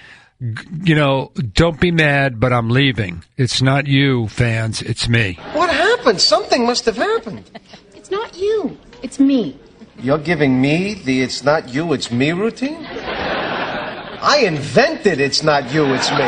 you 0.82 0.94
know, 0.94 1.30
don't 1.52 1.80
be 1.80 1.90
mad, 1.90 2.40
but 2.40 2.52
I'm 2.54 2.70
leaving. 2.70 3.22
It's 3.36 3.60
not 3.60 3.86
you, 3.86 4.28
fans. 4.28 4.80
It's 4.80 5.08
me. 5.08 5.38
What 5.52 5.68
happened? 5.68 6.22
Something 6.22 6.64
must 6.64 6.86
have 6.86 6.96
happened. 6.96 7.50
It's 7.94 8.10
not 8.10 8.36
you. 8.36 8.78
It's 9.02 9.18
me. 9.18 9.58
You're 9.98 10.18
giving 10.18 10.60
me 10.60 10.94
the 10.94 11.22
it's 11.22 11.42
not 11.42 11.68
you, 11.72 11.92
it's 11.92 12.10
me 12.10 12.32
routine? 12.32 12.84
I 12.86 14.42
invented 14.46 15.20
it's 15.20 15.42
not 15.42 15.72
you, 15.72 15.84
it's 15.94 16.10
me. 16.10 16.18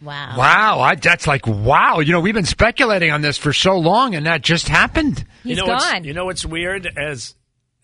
Wow. 0.00 0.34
Wow. 0.36 0.80
I, 0.80 0.94
that's 0.94 1.26
like, 1.26 1.46
wow. 1.46 2.00
You 2.00 2.12
know, 2.12 2.20
we've 2.20 2.34
been 2.34 2.44
speculating 2.44 3.10
on 3.10 3.20
this 3.20 3.36
for 3.36 3.52
so 3.52 3.76
long, 3.78 4.14
and 4.14 4.26
that 4.26 4.42
just 4.42 4.68
happened. 4.68 5.24
He's 5.42 5.56
you 5.58 5.64
know 5.64 5.72
what's- 5.72 5.90
gone. 5.90 6.04
You 6.04 6.14
know 6.14 6.24
what's 6.24 6.44
weird? 6.46 6.86
As 6.96 7.34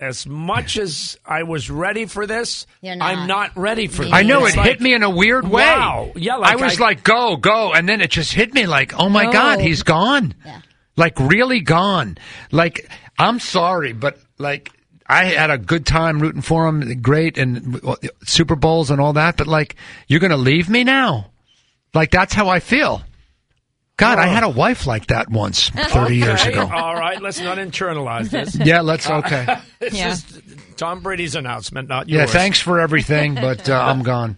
as 0.01 0.27
much 0.27 0.77
as 0.77 1.17
I 1.25 1.45
was 1.45 1.71
ready 1.71 2.07
for 2.07 2.27
this, 2.27 2.67
not. 2.83 2.99
I'm 3.01 3.29
not 3.29 3.57
ready 3.57 3.87
for 3.87 4.03
this. 4.05 4.13
I 4.13 4.23
know 4.23 4.45
It's 4.45 4.55
it 4.55 4.59
like- 4.59 4.67
hit 4.69 4.81
me 4.81 4.93
in 4.93 5.03
a 5.05 5.11
weird 5.11 5.45
way. 5.45 5.63
Wow. 5.65 6.13
Yeah, 6.17 6.37
like 6.37 6.53
I 6.53 6.63
was 6.63 6.81
I- 6.81 6.85
like, 6.85 7.05
go, 7.05 7.37
go. 7.37 7.73
And 7.73 7.89
then 7.89 8.01
it 8.01 8.11
just 8.11 8.33
hit 8.33 8.53
me 8.55 8.67
like, 8.67 8.93
oh 8.99 9.09
my 9.09 9.25
No. 9.25 9.33
God, 9.33 9.61
he's 9.61 9.83
gone. 9.83 10.35
Yeah. 10.45 10.61
Like, 10.97 11.19
really 11.19 11.61
gone. 11.61 12.19
Like, 12.53 12.89
I'm 13.19 13.39
sorry, 13.41 13.93
but 13.93 14.19
like, 14.39 14.71
I 15.07 15.25
had 15.27 15.51
a 15.51 15.59
good 15.59 15.85
time 15.87 16.21
rooting 16.21 16.43
for 16.43 16.67
him. 16.67 17.01
Great. 17.03 17.37
And 17.39 17.81
uh, 17.85 17.97
Super 18.25 18.57
Bowls 18.57 18.91
and 18.91 19.01
all 19.01 19.13
that. 19.15 19.37
But 19.37 19.47
like, 19.47 19.77
you're 20.09 20.21
going 20.21 20.31
to 20.31 20.37
leave 20.37 20.69
me 20.69 20.83
now? 20.85 21.31
Like, 21.93 22.11
that's 22.11 22.33
how 22.35 22.49
I 22.49 22.61
feel. 22.61 23.03
God, 23.97 24.19
I 24.19 24.27
had 24.27 24.43
a 24.43 24.49
wife 24.49 24.89
like 24.89 25.07
that 25.07 25.31
once, 25.31 25.69
thirty 25.69 26.17
years 26.17 26.45
ago. 26.45 26.63
All 26.69 26.97
right, 26.97 27.23
let's 27.23 27.39
not 27.39 27.59
internalize 27.59 28.29
this. 28.29 28.57
Yeah, 28.67 28.81
let's 28.81 29.09
okay. 29.09 29.47
It's 29.81 29.95
Yeah. 29.97 30.09
just 30.09 30.77
Tom 30.77 31.01
Brady's 31.01 31.37
announcement, 31.37 31.89
not 31.89 32.09
yours. 32.09 32.19
Yeah, 32.23 32.27
thanks 32.27 32.59
for 32.59 32.81
everything, 32.81 33.37
but 33.37 33.69
uh, 33.71 33.75
I'm 33.81 34.03
gone. 34.15 34.37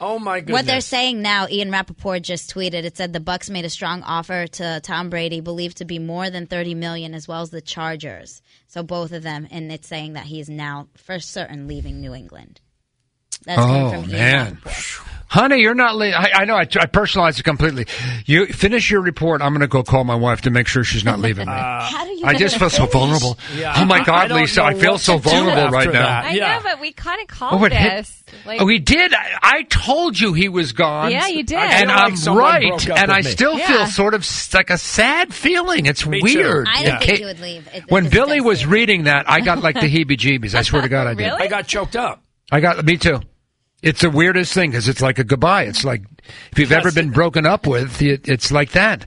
Oh 0.00 0.18
my 0.18 0.40
goodness. 0.40 0.52
What 0.52 0.66
they're 0.66 0.80
saying 0.80 1.22
now, 1.22 1.48
Ian 1.48 1.70
Rapoport 1.70 2.22
just 2.22 2.54
tweeted. 2.54 2.84
It 2.84 2.96
said 2.96 3.12
the 3.12 3.20
Bucs 3.20 3.50
made 3.50 3.64
a 3.64 3.70
strong 3.70 4.02
offer 4.02 4.46
to 4.46 4.80
Tom 4.82 5.10
Brady, 5.10 5.40
believed 5.40 5.78
to 5.78 5.84
be 5.84 5.98
more 5.98 6.30
than 6.30 6.46
thirty 6.46 6.74
million, 6.74 7.14
as 7.14 7.26
well 7.26 7.42
as 7.42 7.50
the 7.50 7.60
Chargers. 7.60 8.40
So 8.68 8.82
both 8.82 9.12
of 9.12 9.22
them, 9.22 9.48
and 9.50 9.72
it's 9.72 9.88
saying 9.88 10.12
that 10.12 10.26
he 10.26 10.40
is 10.40 10.48
now 10.48 10.88
for 10.96 11.18
certain 11.18 11.66
leaving 11.66 12.00
New 12.00 12.14
England. 12.14 12.60
That's 13.44 13.60
coming 13.60 13.82
Oh 13.82 13.90
from 13.90 14.00
Ian 14.02 14.12
man, 14.12 14.44
Rapoport. 14.64 15.17
Honey, 15.28 15.60
you're 15.60 15.74
not. 15.74 15.96
Le- 15.96 16.10
I, 16.10 16.30
I 16.34 16.44
know. 16.44 16.54
I, 16.56 16.66
I 16.80 16.86
personalized 16.86 17.38
it 17.40 17.42
completely. 17.44 17.86
You 18.26 18.46
finish 18.46 18.90
your 18.90 19.00
report. 19.00 19.42
I'm 19.42 19.52
going 19.52 19.60
to 19.60 19.66
go 19.68 19.82
call 19.82 20.04
my 20.04 20.14
wife 20.14 20.42
to 20.42 20.50
make 20.50 20.66
sure 20.66 20.84
she's 20.84 21.04
not 21.04 21.18
leaving 21.20 21.46
me. 21.46 21.52
Uh, 21.58 21.80
How 21.90 22.04
do 22.04 22.10
you? 22.10 22.24
I 22.24 22.34
just 22.34 22.54
to 22.54 22.60
feel 22.60 22.70
so 22.70 22.86
vulnerable. 22.86 23.38
Yeah. 23.56 23.74
Oh 23.76 23.84
my 23.84 23.98
I 24.00 24.04
God, 24.04 24.28
don't 24.28 24.38
Lisa, 24.40 24.62
I 24.62 24.74
feel 24.74 24.98
so 24.98 25.18
vulnerable 25.18 25.60
after 25.62 25.76
right 25.76 25.92
now. 25.92 26.20
I 26.20 26.30
Yeah. 26.32 26.56
know, 26.56 26.62
but 26.62 26.80
we 26.80 26.92
kind 26.92 27.20
of 27.20 27.26
Oh, 27.30 27.34
called 27.34 27.64
it 27.64 27.72
hit- 27.72 27.90
this. 27.98 28.24
Like, 28.44 28.60
Oh, 28.60 28.64
we 28.66 28.78
did. 28.78 29.14
I, 29.14 29.38
I 29.42 29.62
told 29.64 30.18
you 30.18 30.32
he 30.34 30.48
was 30.48 30.72
gone. 30.72 31.10
Yeah, 31.10 31.26
you 31.28 31.42
did. 31.44 31.58
And 31.58 31.88
like 31.88 31.98
I'm 32.28 32.36
right, 32.36 32.62
and 32.64 32.72
with 32.74 32.90
I 33.10 33.16
me. 33.18 33.22
still 33.22 33.58
Yeah. 33.58 33.66
feel 33.66 33.86
sort 33.86 34.14
of 34.14 34.26
like 34.54 34.70
a 34.70 34.78
sad 34.78 35.32
feeling. 35.32 35.86
It's 35.86 36.06
Me 36.06 36.20
too. 36.20 36.24
weird. 36.24 36.66
I 36.68 36.82
didn't 36.82 36.98
think 36.98 37.10
Kate- 37.10 37.18
he 37.20 37.24
would 37.24 37.40
leave. 37.40 37.68
It- 37.72 37.84
when 37.90 38.06
it's 38.06 38.14
Billy 38.14 38.40
was 38.40 38.66
reading 38.66 39.04
that, 39.04 39.28
I 39.30 39.40
got 39.40 39.62
like 39.62 39.74
the 39.80 39.88
heebie-jeebies. 39.92 40.54
I 40.54 40.62
swear 40.62 40.82
to 40.82 40.88
God, 40.88 41.06
I 41.06 41.14
did. 41.14 41.24
Really? 41.24 41.42
I 41.42 41.46
got 41.48 41.66
choked 41.66 41.96
up. 41.96 42.22
I 42.50 42.60
got 42.60 42.84
me 42.84 42.96
too. 42.96 43.20
It's 43.82 44.00
the 44.00 44.10
weirdest 44.10 44.52
thing 44.54 44.70
because 44.70 44.88
it's 44.88 45.00
like 45.00 45.18
a 45.18 45.24
goodbye. 45.24 45.64
It's 45.64 45.84
like 45.84 46.02
if 46.52 46.58
you've 46.58 46.72
ever 46.72 46.90
been 46.90 47.10
broken 47.10 47.46
up 47.46 47.66
with, 47.66 48.02
it, 48.02 48.28
it's 48.28 48.50
like 48.50 48.72
that. 48.72 49.06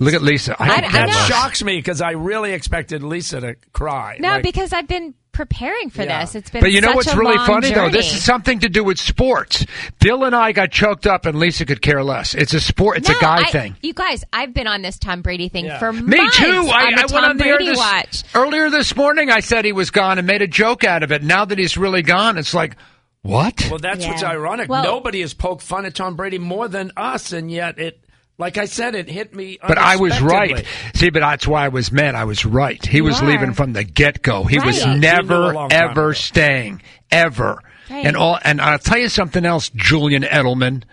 Look 0.00 0.14
at 0.14 0.22
Lisa. 0.22 0.56
I, 0.60 0.64
I- 0.70 0.74
could 0.76 0.84
I 0.86 0.90
That 0.92 1.06
know. 1.08 1.12
shocks 1.34 1.62
me 1.62 1.76
because 1.76 2.00
I 2.00 2.12
really 2.12 2.52
expected 2.52 3.02
Lisa 3.02 3.40
to 3.40 3.56
cry. 3.72 4.16
no, 4.18 4.30
Like, 4.30 4.42
because 4.42 4.72
I've 4.72 4.88
been 4.88 5.14
preparing 5.32 5.90
for 5.90 6.02
Yeah. 6.02 6.22
this. 6.22 6.34
It's 6.34 6.50
been 6.50 6.60
But 6.62 6.72
you 6.72 6.80
know 6.80 6.88
such 6.88 6.96
what's 6.96 7.14
really 7.14 7.36
long 7.36 7.46
funny 7.46 7.70
though? 7.72 7.88
This 7.90 8.12
is 8.12 8.24
something 8.24 8.58
to 8.60 8.68
do 8.68 8.82
with 8.82 8.98
sports. 8.98 9.64
Bill 10.00 10.24
and 10.24 10.34
I 10.34 10.52
got 10.52 10.70
choked 10.72 11.06
up, 11.06 11.24
and 11.26 11.38
Lisa 11.38 11.64
could 11.66 11.80
care 11.82 12.02
less. 12.02 12.34
It's 12.34 12.52
a 12.54 12.60
sport. 12.60 12.96
It's 12.98 13.08
No, 13.10 13.16
a 13.16 13.20
guy 13.20 13.36
I- 13.42 13.50
thing. 13.50 13.76
You 13.82 13.92
guys, 13.94 14.24
I've 14.32 14.52
been 14.54 14.66
on 14.66 14.82
this 14.82 14.98
Tom 14.98 15.20
Brady 15.22 15.48
thing 15.50 15.66
Yeah. 15.66 15.78
for 15.78 15.92
Me 15.92 16.16
months. 16.16 16.36
too. 16.36 16.44
I, 16.46 16.56
on 16.56 16.62
the 16.62 16.98
I 16.98 17.02
Tom 17.02 17.12
went 17.14 17.26
on 17.26 17.36
the 17.36 17.46
air 17.46 17.58
this, 17.58 17.78
watch. 17.78 18.24
earlier 18.34 18.70
this 18.70 18.96
morning. 18.96 19.30
I 19.30 19.40
said 19.40 19.64
he 19.66 19.72
was 19.72 19.90
gone 19.90 20.18
and 20.18 20.26
made 20.26 20.42
a 20.42 20.48
joke 20.48 20.82
out 20.82 21.02
of 21.04 21.12
it. 21.12 21.22
Now 21.22 21.44
that 21.44 21.58
he's 21.58 21.76
really 21.76 22.02
gone, 22.02 22.36
it's 22.38 22.54
like 22.54 22.74
what? 23.22 23.66
Well, 23.70 23.78
that's 23.78 24.06
what's 24.06 24.22
ironic. 24.22 24.68
Well- 24.68 24.84
Nobody 24.84 25.20
has 25.20 25.34
poked 25.34 25.62
fun 25.62 25.84
at 25.86 25.94
Tom 25.94 26.16
Brady 26.16 26.38
more 26.38 26.68
than 26.68 26.92
us, 26.96 27.32
and 27.32 27.50
yet 27.50 27.78
it, 27.78 28.02
like 28.38 28.56
I 28.56 28.64
said, 28.64 28.94
it 28.94 29.08
hit 29.10 29.34
me. 29.34 29.58
But 29.66 29.76
I 29.78 29.96
was 29.96 30.20
right. 30.22 30.64
See, 30.94 31.10
but 31.10 31.20
that's 31.20 31.46
why 31.46 31.66
I 31.66 31.68
was 31.68 31.92
mad. 31.92 32.14
I 32.14 32.24
was 32.24 32.46
right. 32.46 32.84
He 32.84 32.98
You 32.98 33.04
was 33.04 33.20
are. 33.20 33.26
leaving 33.26 33.52
from 33.52 33.74
the 33.74 33.84
get 33.84 34.22
go. 34.22 34.44
He 34.44 34.58
was 34.58 34.82
Right. 34.82 34.94
He 34.94 34.98
knew 35.00 35.08
a 35.08 35.12
never 35.12 35.66
ever 35.70 36.04
ago. 36.08 36.12
staying 36.12 36.82
ever. 37.10 37.58
Right. 37.90 38.06
And 38.06 38.16
all. 38.16 38.38
And 38.42 38.60
I'll 38.60 38.78
tell 38.78 38.98
you 38.98 39.08
something 39.08 39.44
else, 39.44 39.68
Julian 39.70 40.22
Edelman. 40.22 40.84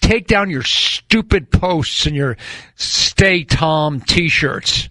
Take 0.00 0.26
down 0.26 0.50
your 0.50 0.62
stupid 0.62 1.50
posts 1.50 2.06
and 2.06 2.14
your 2.16 2.36
"Stay 2.76 3.44
Tom" 3.44 4.00
T-shirts. 4.00 4.88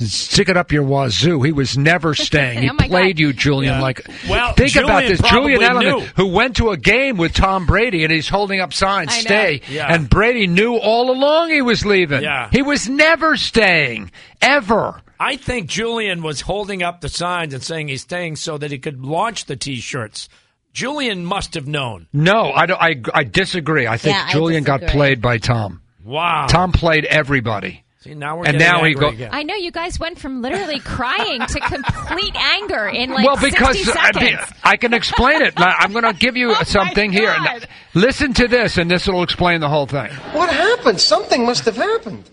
Stick 0.00 0.48
it 0.48 0.56
up 0.56 0.72
your 0.72 0.82
wazoo. 0.82 1.42
He 1.42 1.52
was 1.52 1.76
never 1.76 2.14
staying. 2.14 2.62
He 2.62 2.70
Oh 2.70 2.74
played 2.76 3.16
God. 3.16 3.20
you, 3.20 3.32
Julian. 3.32 3.74
Yeah. 3.74 3.80
Like, 3.82 4.06
Well, 4.28 4.54
think 4.54 4.74
about 4.76 5.02
this. 5.06 5.20
Julian 5.20 5.60
probably 5.60 5.84
Edelman, 5.86 5.98
knew. 6.00 6.06
who 6.16 6.26
went 6.28 6.56
to 6.56 6.70
a 6.70 6.76
game 6.76 7.16
with 7.16 7.34
Tom 7.34 7.66
Brady, 7.66 8.02
and 8.04 8.12
he's 8.12 8.28
holding 8.28 8.60
up 8.60 8.72
signs, 8.72 9.10
I 9.12 9.20
"Stay." 9.20 9.60
Yeah. 9.68 9.92
And 9.92 10.08
Brady 10.08 10.46
knew 10.46 10.76
all 10.76 11.10
along 11.10 11.50
he 11.50 11.62
was 11.62 11.84
leaving. 11.84 12.22
Yeah. 12.22 12.48
He 12.50 12.62
was 12.62 12.88
never 12.88 13.36
staying, 13.36 14.10
ever. 14.40 15.00
I 15.18 15.36
think 15.36 15.68
Julian 15.68 16.22
was 16.22 16.40
holding 16.40 16.82
up 16.82 17.02
the 17.02 17.08
signs 17.10 17.52
and 17.52 17.62
saying 17.62 17.88
he's 17.88 18.00
staying 18.02 18.36
so 18.36 18.56
that 18.56 18.70
he 18.70 18.78
could 18.78 19.04
launch 19.04 19.44
the 19.44 19.56
T-shirts. 19.56 20.28
Julian 20.72 21.24
must 21.26 21.54
have 21.54 21.66
known. 21.66 22.06
No, 22.12 22.52
I, 22.52 22.66
don't, 22.66 22.80
I, 22.80 23.02
I 23.12 23.24
disagree. 23.24 23.86
I 23.86 23.98
think 23.98 24.16
Yeah, 24.16 24.24
I 24.28 24.32
Julian 24.32 24.64
got 24.64 24.82
played 24.82 25.20
by 25.20 25.36
Tom. 25.38 25.82
Wow. 26.02 26.46
Tom 26.48 26.72
played 26.72 27.04
everybody. 27.04 27.84
See, 28.02 28.14
now 28.14 28.38
we're 28.38 28.46
and 28.46 28.58
getting 28.58 28.66
now 28.66 28.78
he 28.84 28.92
angry 28.92 29.00
go- 29.00 29.08
again. 29.10 29.28
I 29.30 29.42
know 29.42 29.54
you 29.56 29.70
guys 29.70 30.00
went 30.00 30.18
from 30.18 30.40
literally 30.40 30.78
crying 30.80 31.42
to 31.42 31.60
complete 31.60 32.34
anger 32.34 32.86
in 32.88 33.10
like 33.10 33.26
well, 33.26 33.36
because 33.36 33.76
uh, 33.76 33.92
60 33.92 33.92
I, 33.92 33.92
seconds. 34.12 34.22
mean, 34.22 34.38
I 34.64 34.76
can 34.78 34.94
explain 34.94 35.42
it. 35.42 35.52
I'm 35.58 35.92
going 35.92 36.04
to 36.04 36.14
give 36.14 36.34
you 36.34 36.50
Oh, 36.58 36.62
something 36.62 37.12
here. 37.12 37.36
Now, 37.38 37.58
Listen 37.92 38.32
to 38.32 38.48
this, 38.48 38.78
and 38.78 38.90
this 38.90 39.06
will 39.06 39.22
explain 39.22 39.60
the 39.60 39.68
whole 39.68 39.84
thing. 39.84 40.10
What 40.32 40.48
happened? 40.48 40.98
Something 40.98 41.44
must 41.44 41.66
have 41.66 41.76
happened. 41.76 42.24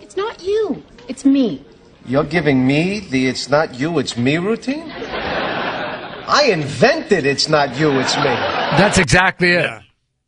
It's 0.00 0.16
not 0.16 0.44
you. 0.44 0.84
It's 1.08 1.24
me. 1.24 1.64
You're 2.06 2.22
giving 2.22 2.64
me 2.64 3.00
the 3.00 3.26
it's 3.26 3.48
not 3.50 3.74
you, 3.80 3.98
it's 3.98 4.16
me 4.16 4.38
routine? 4.38 4.88
I 4.92 6.50
invented 6.52 7.26
it's 7.26 7.48
not 7.48 7.76
you, 7.76 7.98
it's 7.98 8.16
me. 8.16 8.22
That's 8.22 8.98
exactly 8.98 9.48
it. 9.48 9.64
Yeah. 9.64 9.80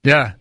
Yeah. 0.03 0.33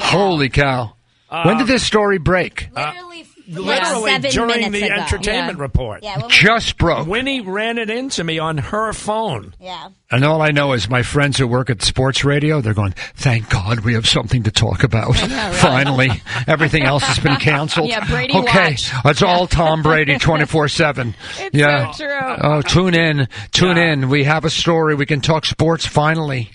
Holy 0.00 0.48
cow. 0.48 0.94
when 1.30 1.58
did 1.58 1.62
um, 1.64 1.68
this 1.68 1.82
story 1.86 2.16
break? 2.16 2.70
Literally, 2.74 3.24
Literally 3.58 4.10
seven 4.12 4.30
during 4.30 4.70
the 4.72 4.82
ago. 4.82 4.94
entertainment 4.94 5.58
Yeah. 5.58 5.62
report. 5.62 6.02
Yeah, 6.02 6.16
when 6.18 6.26
we- 6.26 6.32
Just 6.32 6.78
broke. 6.78 7.06
Winnie 7.06 7.40
ran 7.40 7.78
it 7.78 7.90
into 7.90 8.22
me 8.24 8.38
on 8.38 8.58
her 8.58 8.92
phone. 8.92 9.54
yeah. 9.60 9.88
And 10.12 10.24
all 10.24 10.42
I 10.42 10.50
know 10.50 10.72
is 10.72 10.90
my 10.90 11.02
friends 11.04 11.38
who 11.38 11.46
work 11.46 11.70
at 11.70 11.82
sports 11.82 12.24
radio, 12.24 12.60
they're 12.60 12.74
going, 12.74 12.94
thank 13.14 13.48
God 13.48 13.80
we 13.80 13.94
have 13.94 14.08
something 14.08 14.42
to 14.42 14.50
talk 14.50 14.82
about. 14.82 15.14
Finally. 15.16 16.10
Everything 16.48 16.82
else 16.82 17.04
has 17.04 17.18
been 17.20 17.36
canceled. 17.36 17.88
Yeah, 17.88 18.04
Brady 18.04 18.34
Okay. 18.34 18.70
Watch. 18.70 18.90
It's 19.04 19.22
all 19.22 19.46
Tom 19.46 19.82
Brady 19.82 20.18
24 20.18 20.68
7. 20.68 21.14
It's 21.38 21.56
Yeah. 21.56 21.92
so 21.92 22.04
true. 22.06 22.36
Oh, 22.42 22.62
tune 22.62 22.94
in. 22.94 23.28
Tune 23.52 23.76
Yeah. 23.76 23.92
in. 23.92 24.08
We 24.08 24.24
have 24.24 24.44
a 24.44 24.50
story. 24.50 24.94
We 24.96 25.06
can 25.06 25.20
talk 25.20 25.46
sports 25.46 25.86
finally. 25.86 26.50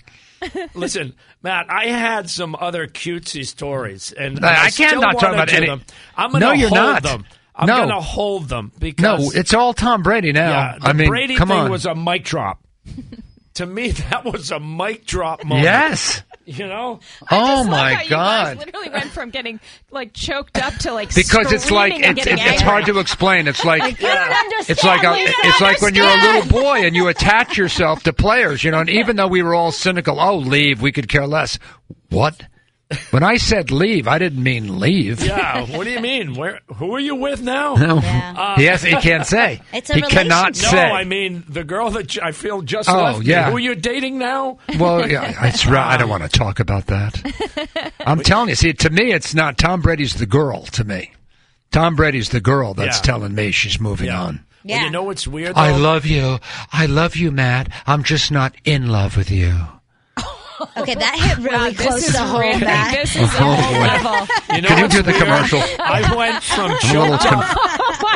Listen, 0.74 1.14
Matt, 1.42 1.66
I 1.70 1.86
had 1.86 2.28
some 2.30 2.56
other 2.58 2.86
cutesy 2.86 3.44
stories, 3.46 4.12
and 4.12 4.44
I- 4.44 4.48
I, 4.48 4.64
I 4.66 4.70
can't 4.70 5.00
not 5.00 5.18
talk 5.18 5.32
about 5.32 5.52
any- 5.52 5.66
them. 5.66 5.82
I'm 6.16 6.30
going 6.30 6.40
No, 6.40 6.52
to 6.52 6.58
you're 6.58 6.68
hold 6.68 6.80
not. 6.80 7.02
them. 7.02 7.24
I'm 7.54 7.66
No. 7.66 7.76
going 7.76 7.88
to 7.88 8.00
hold 8.00 8.48
them 8.48 8.70
No, 8.74 8.78
because 8.80 9.34
it's 9.34 9.54
all 9.54 9.72
Tom 9.72 10.02
Brady 10.02 10.32
now. 10.32 10.50
yeah, 10.50 10.78
the 10.78 10.88
I 10.88 10.92
mean, 10.92 11.08
Brady 11.08 11.36
come 11.36 11.48
thing 11.48 11.56
on. 11.58 11.70
was 11.70 11.86
a 11.86 11.94
mic 11.94 12.24
drop. 12.24 12.60
to 13.54 13.64
me, 13.66 13.90
that 13.92 14.24
was 14.24 14.50
a 14.50 14.60
mic 14.60 15.06
drop 15.06 15.42
moment. 15.44 15.64
yes. 15.64 16.22
you 16.48 16.66
know. 16.66 17.00
Oh 17.30 17.36
Just 17.36 17.40
love 17.40 17.66
how 17.66 17.70
my 17.70 17.90
you 17.90 17.96
guys 17.96 18.08
God. 18.08 18.58
literally 18.58 18.90
went 18.90 19.10
from 19.10 19.30
getting 19.30 19.58
like 19.90 20.12
choked 20.12 20.56
up 20.58 20.74
to 20.74 20.92
like 20.92 21.12
Because 21.12 21.50
it's 21.52 21.70
like 21.72 21.94
it's, 21.96 22.24
it's, 22.26 22.40
it's 22.40 22.62
hard 22.62 22.86
to 22.86 23.00
explain. 23.00 23.48
It's 23.48 23.64
like 23.64 23.82
You 24.00 24.06
don't 24.06 24.32
understand. 24.32 24.70
It's 24.70 24.84
like 24.84 25.02
a, 25.02 25.10
Lisa. 25.10 25.32
it's 25.42 25.60
like 25.60 25.82
when 25.82 25.94
you're 25.96 26.06
a 26.06 26.22
little 26.22 26.48
boy 26.48 26.84
and 26.84 26.94
you 26.94 27.08
attach 27.08 27.56
yourself 27.58 28.04
to 28.04 28.12
players, 28.12 28.62
you 28.62 28.70
know. 28.70 28.78
And 28.78 28.90
even 28.90 29.16
though 29.16 29.26
we 29.26 29.42
were 29.42 29.54
all 29.54 29.72
cynical, 29.72 30.20
oh, 30.20 30.36
leave, 30.36 30.80
we 30.80 30.92
could 30.92 31.08
care 31.08 31.26
less. 31.26 31.58
What? 32.10 32.40
When 33.10 33.24
I 33.24 33.36
said 33.36 33.72
leave, 33.72 34.06
I 34.06 34.18
didn't 34.18 34.40
mean 34.42 34.78
leave. 34.78 35.20
Yeah. 35.20 35.66
What 35.76 35.84
do 35.84 35.90
you 35.90 35.98
mean? 36.00 36.34
Where? 36.34 36.60
Who 36.76 36.94
are 36.94 37.00
you 37.00 37.16
with 37.16 37.42
now? 37.42 37.74
No. 37.74 37.96
Yeah. 37.96 38.34
Uh, 38.36 38.56
he 38.56 38.64
has, 38.66 38.80
he 38.82 38.94
can't 38.96 39.26
say. 39.26 39.60
It's 39.72 39.90
a 39.90 39.94
he 39.94 40.02
cannot 40.02 40.50
relationship. 40.56 40.72
No, 40.72 40.78
say. 40.78 40.90
I 40.92 41.02
mean 41.04 41.44
the 41.48 41.64
girl 41.64 41.90
that 41.90 42.06
j- 42.06 42.20
I 42.22 42.30
feel 42.30 42.62
just 42.62 42.88
Oh, 42.88 42.94
left. 43.02 43.18
me. 43.20 43.26
yeah. 43.26 43.50
Who 43.50 43.56
are 43.56 43.60
you 43.60 43.74
dating 43.74 44.18
now? 44.18 44.58
well, 44.78 45.08
yeah, 45.08 45.46
it's 45.48 45.66
right. 45.66 45.94
I 45.94 45.96
don't 45.96 46.08
want 46.08 46.22
to 46.22 46.28
talk 46.28 46.60
about 46.60 46.86
that. 46.86 47.92
I'm 48.06 48.20
telling 48.20 48.50
you. 48.50 48.54
See, 48.54 48.72
to 48.72 48.90
me, 48.90 49.12
it's 49.12 49.34
not. 49.34 49.58
Tom 49.58 49.80
Brady's 49.82 50.14
the 50.14 50.26
girl. 50.26 50.62
To 50.66 50.84
me, 50.84 51.10
Tom 51.72 51.96
Brady's 51.96 52.28
the 52.28 52.40
girl 52.40 52.72
that's 52.74 52.98
Yeah. 52.98 53.02
telling 53.02 53.34
me 53.34 53.50
she's 53.50 53.80
moving 53.80 54.06
Yeah. 54.08 54.22
on. 54.22 54.44
Well, 54.64 54.82
you 54.84 54.90
know 54.90 55.02
what's 55.04 55.26
weird? 55.26 55.54
Though? 55.56 55.60
I 55.60 55.76
love 55.76 56.06
you. 56.06 56.38
I 56.72 56.86
love 56.86 57.14
you, 57.16 57.30
Matt. 57.32 57.68
I'm 57.86 58.02
just 58.04 58.30
not 58.30 58.54
in 58.64 58.88
love 58.88 59.16
with 59.16 59.30
you. 59.30 59.54
Okay, 60.76 60.94
that 60.94 61.14
hit 61.18 61.38
really 61.38 61.56
Wow, 61.56 61.70
close 61.72 62.00
this 62.00 62.08
is 62.08 62.14
to 62.14 62.22
home. 62.22 62.40
really, 62.40 62.90
this 62.92 63.16
is 63.16 63.22
a 63.22 63.26
whole 63.28 63.76
oh, 63.76 63.80
level. 63.80 64.16
You 64.54 64.62
know 64.62 64.68
Can 64.68 64.78
you 64.78 64.88
do 64.88 65.02
the 65.02 65.10
weird? 65.12 65.22
commercial? 65.24 65.60
I 65.80 66.14
went 66.16 66.42
from 66.44 66.70
I'm 66.70 66.96
a 66.96 67.00
little 67.00 67.18
choked 67.18 67.26
up, 67.32 67.56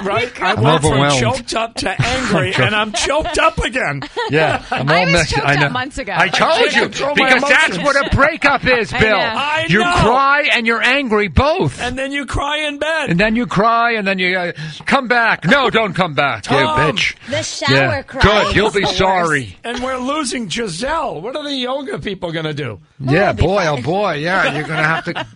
right? 0.04 0.42
I 0.42 0.54
went 0.54 0.83
from 0.83 1.11
choked 1.19 1.54
up 1.54 1.75
to 1.76 1.90
angry, 2.00 2.54
and 2.59 2.75
I'm 2.75 2.92
choked 2.92 3.38
up 3.38 3.59
again. 3.59 4.02
Yeah, 4.30 4.64
I'm 4.71 4.88
I 4.88 5.04
was 5.04 5.12
messed- 5.12 5.35
choked 5.35 5.47
I 5.47 5.66
up 5.66 5.73
months 5.73 5.99
ago. 5.99 6.12
I 6.16 6.28
told 6.28 6.52
can't 6.52 6.75
you 6.76 6.83
control 6.83 7.14
my 7.16 7.25
because 7.35 7.42
that's 7.50 7.76
emotions. 7.76 7.85
what 7.85 8.12
a 8.12 8.14
breakup 8.16 8.64
is, 8.64 8.92
I 8.92 9.00
Bill. 9.00 9.11
know. 9.11 9.16
I 9.16 9.66
you 9.69 9.78
know. 9.80 9.92
cry 9.97 10.49
and 10.52 10.66
you're 10.69 10.83
angry 10.83 11.26
both, 11.28 11.80
And 11.80 11.99
then 11.99 12.12
you 12.12 12.26
cry 12.26 12.59
in 12.69 12.78
bed. 12.78 13.11
and 13.11 13.19
then 13.19 13.35
you 13.35 13.47
cry 13.47 13.92
and 13.95 14.07
then 14.07 14.19
you 14.21 14.38
uh, 14.38 14.52
come 14.87 15.09
back. 15.09 15.45
No, 15.47 15.69
don't 15.69 15.95
come 15.95 16.14
back, 16.14 16.49
you 16.49 16.57
Tom. 16.59 16.78
bitch. 16.97 17.16
The 17.28 17.42
shower 17.42 17.75
Yeah, 17.76 18.02
cry. 18.02 18.21
good. 18.23 18.54
You'll 18.57 18.69
is 18.69 18.75
be 18.75 18.85
worst. 18.85 18.99
sorry. 18.99 19.57
and 19.64 19.83
we're 19.83 19.99
losing 19.99 20.47
Gisele. 20.49 21.21
What 21.21 21.35
are 21.35 21.42
the 21.42 21.54
yoga 21.54 21.99
people 21.99 22.30
going 22.30 22.45
to 22.45 22.54
do? 22.54 22.78
Yeah, 23.00 23.33
boy, 23.33 23.66
oh 23.66 23.83
boy, 23.83 24.14
yeah. 24.14 24.54
You're 24.54 24.66
gonna 24.69 24.85
have 24.85 25.04
to. 25.07 25.26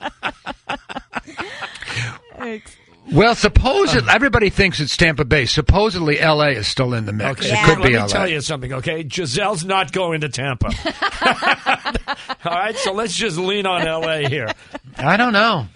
Well, 3.12 3.34
supposedly 3.34 4.08
um, 4.08 4.14
everybody 4.14 4.50
thinks 4.50 4.80
it's 4.80 4.96
Tampa 4.96 5.25
Bay. 5.25 5.44
Supposedly, 5.46 6.18
L.A. 6.20 6.50
is 6.52 6.66
still 6.66 6.94
in 6.94 7.04
the 7.04 7.12
mix. 7.12 7.40
Okay, 7.40 7.49
It 7.49 7.52
Yeah. 7.52 7.64
could 7.66 7.78
let 7.80 7.87
be 7.87 7.92
me 7.92 7.99
L.A. 7.99 8.08
tell 8.08 8.28
you 8.28 8.40
something, 8.40 8.73
okay? 8.75 9.04
Gisele's 9.04 9.64
not 9.64 9.92
going 9.92 10.23
to 10.23 10.28
Tampa. 10.28 10.68
All 12.44 12.52
right, 12.54 12.76
so 12.76 12.92
let's 12.92 13.14
just 13.14 13.37
lean 13.37 13.66
on 13.66 13.87
L.A. 13.87 14.28
here. 14.28 14.49
I 14.96 15.16
don't 15.16 15.32
know. 15.32 15.66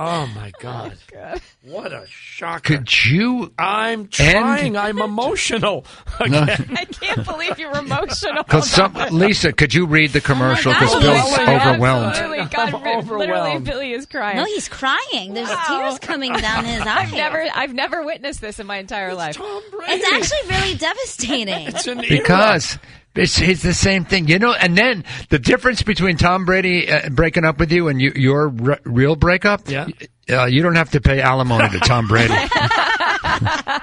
Oh 0.00 0.30
my 0.32 0.52
oh, 0.64 0.92
God! 1.12 1.40
What 1.62 1.92
a 1.92 2.06
shocker! 2.06 2.76
Could 2.76 3.04
you? 3.06 3.52
I'm 3.58 4.06
trying. 4.06 4.76
I'm 4.76 5.00
emotional. 5.00 5.84
No. 6.28 6.42
I 6.42 6.84
can't 6.84 7.24
believe 7.24 7.58
you're 7.58 7.76
emotional. 7.76 8.42
Because 8.42 8.68
some, 8.68 8.92
Lisa, 9.12 9.52
could 9.52 9.72
you 9.72 9.86
read 9.86 10.10
the 10.12 10.18
oh, 10.18 10.22
commercial? 10.22 10.72
Because 10.72 10.94
oh, 10.94 11.00
God, 11.00 11.02
Bill's 11.02 11.30
yes. 11.30 11.66
overwhelmed. 11.66 12.06
Absolutely. 12.06 12.44
God, 12.44 12.74
I'm 12.74 13.08
literally. 13.18 13.58
Billy 13.60 13.92
is 13.92 14.04
crying. 14.04 14.36
No, 14.36 14.44
he's 14.44 14.68
crying. 14.68 15.34
There's 15.34 15.48
Wow. 15.48 15.64
tears 15.68 15.98
coming 16.00 16.32
down 16.32 16.64
his 16.64 16.80
eyes. 16.82 16.86
I've 16.86 17.12
never, 17.12 17.46
I've 17.54 17.72
never 17.72 18.04
witnessed 18.04 18.40
this 18.40 18.58
in 18.58 18.66
my 18.66 18.78
entire 18.78 19.14
life. 19.14 19.36
Tom 19.36 19.62
Brady. 19.70 19.92
It's 19.92 20.12
actually 20.12 20.56
really 20.56 20.74
devastating. 20.76 21.68
It's 21.68 21.86
an 21.86 21.98
era. 22.00 22.08
Because 22.08 22.78
it's, 23.18 23.40
it's 23.40 23.62
the 23.62 23.74
same 23.74 24.04
thing, 24.04 24.28
you 24.28 24.38
know. 24.38 24.52
And 24.54 24.76
then 24.76 25.04
the 25.28 25.38
difference 25.38 25.82
between 25.82 26.16
Tom 26.16 26.44
Brady 26.44 26.90
uh, 26.90 27.08
breaking 27.10 27.44
up 27.44 27.58
with 27.58 27.72
you 27.72 27.88
and 27.88 28.00
you, 28.00 28.12
your 28.14 28.52
r- 28.64 28.80
real 28.84 29.16
breakup, 29.16 29.68
Yeah. 29.68 29.88
uh, 30.30 30.44
you 30.46 30.62
don't 30.62 30.76
have 30.76 30.90
to 30.92 31.00
pay 31.00 31.20
alimony 31.20 31.68
to 31.70 31.78
Tom 31.80 32.06
Brady. 32.08 32.34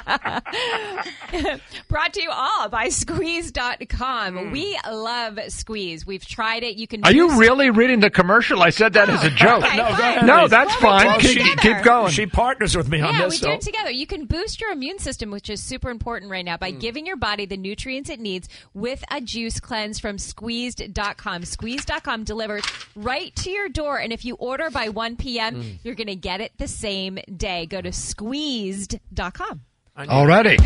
Brought 1.88 2.14
to 2.14 2.22
you 2.22 2.30
all 2.32 2.70
by 2.70 2.90
Squeezed.com. 2.90 4.52
We 4.52 4.78
love 4.90 5.40
Squeeze. 5.50 6.06
We've 6.06 6.26
tried 6.26 6.64
it. 6.64 6.76
You 6.78 6.88
can. 6.88 7.04
Are 7.04 7.12
you 7.12 7.28
boost- 7.28 7.40
really 7.40 7.70
reading 7.70 8.00
the 8.00 8.10
commercial? 8.10 8.62
I 8.62 8.70
said 8.70 8.94
that 8.94 9.10
as 9.10 9.24
a 9.24 9.30
joke. 9.30 9.64
Okay, 9.64 9.78
No, 9.78 9.84
go 9.90 9.90
fine. 9.96 10.02
ahead. 10.02 10.26
No, 10.26 10.48
that's 10.48 10.82
Well, 10.82 11.00
fine. 11.00 11.20
Keep, 11.20 11.40
together. 11.40 11.62
keep 11.62 11.84
going. 11.84 12.12
She 12.12 12.26
partners 12.28 12.76
with 12.78 12.90
me 12.90 13.02
on 13.02 13.14
Yeah, 13.16 13.22
this. 13.26 13.32
we 13.34 13.38
so. 13.38 13.48
do 13.48 13.54
it 13.54 13.62
together. 13.62 13.92
You 13.92 14.08
can 14.08 14.26
boost 14.26 14.62
your 14.62 14.72
immune 14.72 15.00
system, 15.00 15.32
which 15.32 15.50
is 15.50 15.62
super 15.62 15.90
important 15.90 16.32
right 16.32 16.46
now, 16.46 16.58
by 16.58 16.72
Mm. 16.72 16.80
giving 16.80 17.06
your 17.06 17.18
body 17.18 17.46
the 17.46 17.58
nutrients 17.58 18.10
it 18.10 18.20
needs 18.20 18.48
with 18.74 19.04
a 19.12 19.22
juice 19.22 19.60
cleanse 19.60 20.00
from 20.00 20.18
squeezed.com. 20.18 21.44
Squeezed.com 21.46 22.24
delivers 22.24 22.64
right 22.96 23.36
to 23.38 23.50
your 23.50 23.70
door. 23.70 23.98
And 24.00 24.12
if 24.14 24.26
you 24.26 24.36
order 24.36 24.70
by 24.70 24.90
1 24.90 25.16
p.m., 25.18 25.56
Mm. 25.56 25.78
you're 25.84 25.96
going 25.96 26.08
to 26.08 26.16
get 26.16 26.42
it 26.42 26.52
the 26.58 26.68
same 26.68 27.20
day. 27.36 27.66
Go 27.66 27.82
to 27.82 27.92
squeezed.com. 27.92 29.62
Alrighty. 29.98 30.58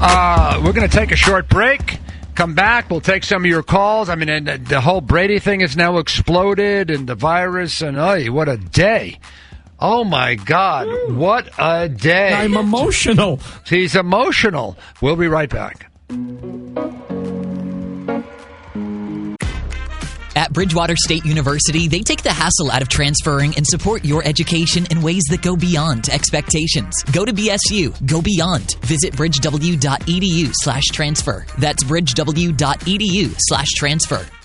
Uh, 0.00 0.62
we're 0.64 0.72
going 0.72 0.88
to 0.88 0.96
take 0.96 1.12
a 1.12 1.16
short 1.16 1.46
break. 1.50 1.98
Come 2.34 2.54
back. 2.54 2.90
We'll 2.90 3.02
take 3.02 3.22
some 3.22 3.44
of 3.44 3.50
your 3.50 3.62
calls. 3.62 4.08
I 4.08 4.14
mean, 4.14 4.30
and 4.30 4.48
the, 4.48 4.56
the 4.56 4.80
whole 4.80 5.02
Brady 5.02 5.38
thing 5.38 5.60
has 5.60 5.76
now 5.76 5.98
exploded, 5.98 6.88
and 6.88 7.06
the 7.06 7.14
virus, 7.14 7.82
and 7.82 7.98
oh, 7.98 8.18
what 8.32 8.48
a 8.48 8.56
day! 8.56 9.18
Oh 9.78 10.04
my 10.04 10.36
God, 10.36 11.12
what 11.12 11.50
a 11.58 11.88
day! 11.88 12.32
I'm 12.32 12.56
emotional. 12.56 13.40
He's 13.66 13.94
emotional. 13.94 14.78
We'll 15.02 15.16
be 15.16 15.28
right 15.28 15.50
back. 15.50 15.90
At 20.38 20.52
Bridgewater 20.52 20.94
State 20.96 21.24
University, 21.24 21.88
they 21.88 21.98
take 21.98 22.22
the 22.22 22.32
hassle 22.32 22.70
out 22.70 22.80
of 22.80 22.88
transferring 22.88 23.56
and 23.56 23.66
support 23.66 24.04
your 24.04 24.24
education 24.24 24.86
in 24.88 25.02
ways 25.02 25.24
that 25.30 25.42
go 25.42 25.56
beyond 25.56 26.08
expectations. 26.10 26.94
Go 27.12 27.24
to 27.24 27.32
BSU, 27.32 28.06
go 28.06 28.22
beyond. 28.22 28.76
Visit 28.82 29.16
bridgew.edu 29.16 30.52
slash 30.62 30.84
transfer. 30.92 31.44
That's 31.58 31.82
bridgew.edu 31.82 33.34
slash 33.36 33.68
transfer. 33.70 34.37